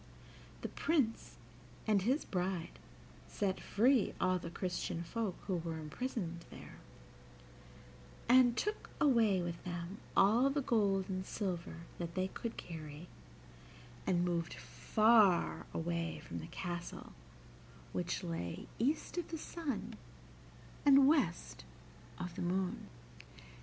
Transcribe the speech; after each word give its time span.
The 0.61 0.67
Prince 0.67 1.37
and 1.85 2.01
his 2.01 2.25
bride 2.25 2.79
set 3.27 3.59
free 3.61 4.15
all 4.19 4.39
the 4.39 4.49
Christian 4.49 5.03
folk 5.03 5.35
who 5.45 5.57
were 5.57 5.77
imprisoned 5.77 6.43
there, 6.49 6.77
and 8.27 8.57
took 8.57 8.89
away 8.99 9.43
with 9.43 9.63
them 9.63 9.99
all 10.17 10.49
the 10.49 10.63
gold 10.63 11.07
and 11.07 11.23
silver 11.23 11.81
that 11.99 12.15
they 12.15 12.29
could 12.29 12.57
carry, 12.57 13.09
and 14.07 14.25
moved 14.25 14.55
far 14.55 15.67
away 15.71 16.19
from 16.25 16.39
the 16.39 16.47
castle 16.47 17.13
which 17.93 18.23
lay 18.23 18.65
east 18.79 19.19
of 19.19 19.27
the 19.27 19.37
sun 19.37 19.95
and 20.83 21.07
west 21.07 21.63
of 22.17 22.33
the 22.35 22.41
moon. 22.41 22.87